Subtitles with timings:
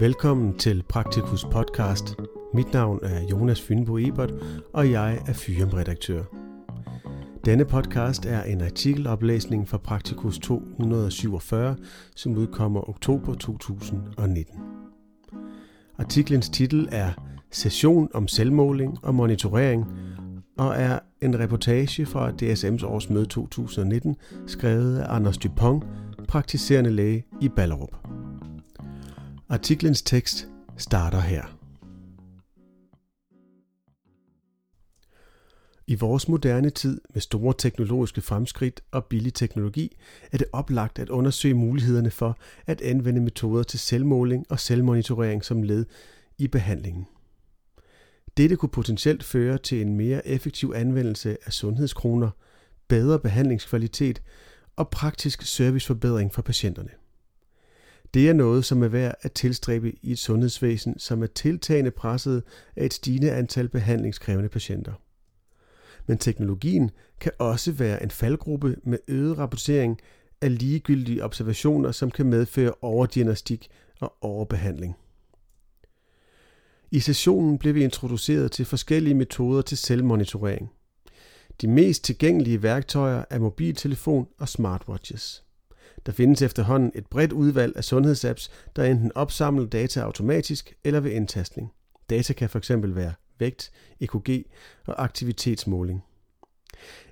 [0.00, 2.16] Velkommen til Praktikus podcast.
[2.54, 4.32] Mit navn er Jonas Fynbo Ebert,
[4.72, 6.22] og jeg er Fyrem-redaktør.
[7.44, 11.76] Denne podcast er en artikeloplæsning fra Praktikus 247,
[12.16, 14.60] som udkommer oktober 2019.
[15.98, 17.12] Artiklens titel er
[17.50, 19.86] Session om selvmåling og monitorering,
[20.58, 25.84] og er en reportage fra DSM's årsmøde 2019, skrevet af Anders Dupont,
[26.28, 28.07] praktiserende læge i Ballerup.
[29.50, 31.58] Artiklens tekst starter her.
[35.86, 39.96] I vores moderne tid med store teknologiske fremskridt og billig teknologi
[40.32, 45.62] er det oplagt at undersøge mulighederne for at anvende metoder til selvmåling og selvmonitorering som
[45.62, 45.86] led
[46.38, 47.06] i behandlingen.
[48.36, 52.30] Dette kunne potentielt føre til en mere effektiv anvendelse af sundhedskroner,
[52.88, 54.22] bedre behandlingskvalitet
[54.76, 56.90] og praktisk serviceforbedring for patienterne.
[58.14, 62.42] Det er noget, som er værd at tilstræbe i et sundhedsvæsen, som er tiltagende presset
[62.76, 64.92] af et stigende antal behandlingskrævende patienter.
[66.06, 70.00] Men teknologien kan også være en faldgruppe med øget rapportering
[70.40, 73.68] af ligegyldige observationer, som kan medføre overdiagnostik
[74.00, 74.96] og overbehandling.
[76.90, 80.70] I sessionen blev vi introduceret til forskellige metoder til selvmonitorering.
[81.60, 85.44] De mest tilgængelige værktøjer er mobiltelefon og smartwatches.
[86.06, 91.10] Der findes efterhånden et bredt udvalg af sundhedsapps, der enten opsamler data automatisk eller ved
[91.10, 91.72] indtastning.
[92.10, 94.46] Data kan fx være vægt, EKG
[94.86, 96.04] og aktivitetsmåling.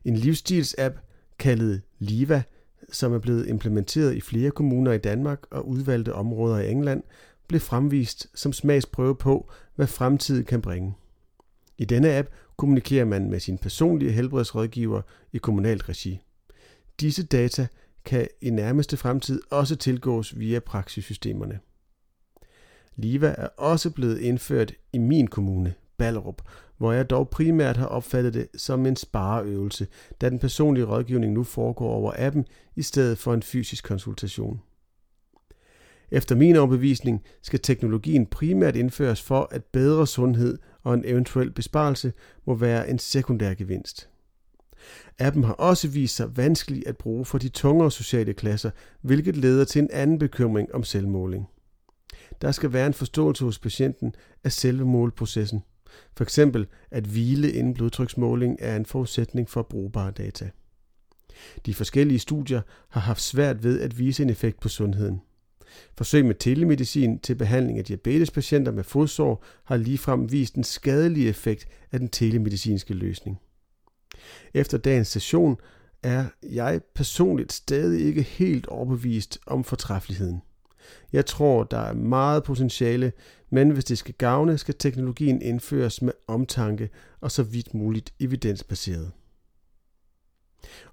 [0.05, 0.99] En livsstilsapp
[1.39, 2.43] kaldet Liva,
[2.93, 7.03] som er blevet implementeret i flere kommuner i Danmark og udvalgte områder i England,
[7.49, 10.95] blev fremvist som smagsprøve på, hvad fremtiden kan bringe.
[11.79, 15.03] I denne app kommunikerer man med sin personlige helbredsrådgiver
[15.33, 16.21] i kommunalt regi.
[17.01, 17.67] Disse data
[18.07, 21.59] kan i nærmeste fremtid også tilgås via praksissystemerne.
[22.97, 26.43] Liva er også blevet indført i min kommune, Ballerup,
[26.77, 29.87] hvor jeg dog primært har opfattet det som en spareøvelse,
[30.21, 32.47] da den personlige rådgivning nu foregår over appen
[32.77, 34.61] i stedet for en fysisk konsultation.
[36.11, 42.13] Efter min overbevisning skal teknologien primært indføres for, at bedre sundhed og en eventuel besparelse
[42.47, 44.09] må være en sekundær gevinst.
[45.19, 48.71] Appen har også vist sig vanskelig at bruge for de tungere sociale klasser,
[49.01, 51.49] hvilket leder til en anden bekymring om selvmåling.
[52.41, 54.15] Der skal være en forståelse hos patienten
[54.45, 55.63] af selve målprocessen.
[56.17, 60.51] For eksempel at hvile inden blodtryksmåling er en forudsætning for brugbare data.
[61.67, 65.21] De forskellige studier har haft svært ved at vise en effekt på sundheden.
[65.97, 71.69] Forsøg med telemedicin til behandling af diabetespatienter med fodsår har ligefrem vist en skadelig effekt
[71.93, 73.39] af den telemedicinske løsning.
[74.55, 75.57] Efter dagens session
[76.03, 80.43] er jeg personligt stadig ikke helt overbevist om fortræffeligheden.
[81.13, 83.13] Jeg tror, der er meget potentiale,
[83.51, 86.91] men hvis det skal gavne, skal teknologien indføres med omtanke
[87.21, 89.13] og så vidt muligt evidensbaseret.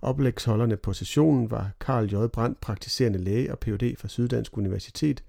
[0.02, 2.28] Oplægsholderne på sessionen var Karl J.
[2.28, 3.96] Brandt, praktiserende læge og Ph.D.
[3.98, 5.24] fra Syddansk Universitet,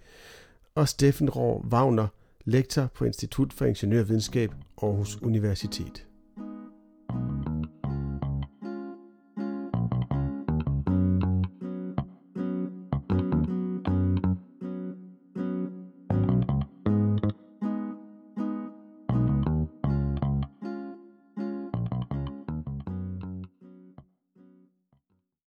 [0.74, 2.08] og Steffen Rår Wagner,
[2.44, 4.50] lektor på Institut for Ingeniørvidenskab
[4.82, 6.06] Aarhus Universitet.